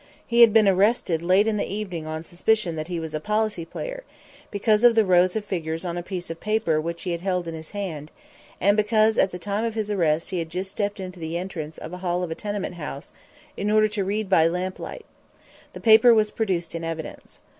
He 0.25 0.41
had 0.41 0.51
been 0.51 0.67
arrested 0.67 1.21
late 1.21 1.45
in 1.45 1.57
the 1.57 1.71
evening 1.71 2.07
on 2.07 2.23
suspicion 2.23 2.75
that 2.75 2.87
he 2.87 2.99
was 2.99 3.13
a 3.13 3.19
policy 3.19 3.65
player, 3.65 4.03
because 4.49 4.83
of 4.83 4.95
the 4.95 5.05
rows 5.05 5.35
of 5.35 5.45
figures 5.45 5.85
on 5.85 5.95
a 5.95 6.01
piece 6.01 6.31
of 6.31 6.39
paper 6.39 6.81
which 6.81 7.03
he 7.03 7.11
had 7.11 7.21
held 7.21 7.47
in 7.47 7.53
his 7.53 7.69
hand, 7.69 8.09
and 8.59 8.75
because 8.75 9.19
at 9.19 9.29
the 9.29 9.37
time 9.37 9.63
of 9.63 9.75
his 9.75 9.91
arrest 9.91 10.31
he 10.31 10.39
had 10.39 10.49
just 10.49 10.71
stepped 10.71 10.99
into 10.99 11.19
the 11.19 11.37
entrance 11.37 11.77
of 11.77 11.91
the 11.91 11.99
hall 11.99 12.23
of 12.23 12.31
a 12.31 12.35
tenement 12.35 12.73
house 12.77 13.13
in 13.55 13.69
order 13.69 13.87
to 13.89 14.03
read 14.03 14.27
by 14.27 14.47
lamplight. 14.47 15.05
The 15.73 15.79
paper 15.79 16.15
was 16.15 16.31
produced 16.31 16.73
in 16.73 16.83
evidence. 16.83 17.39